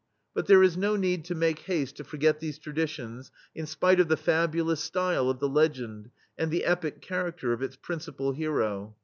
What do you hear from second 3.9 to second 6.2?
of the fabulous style of the legend,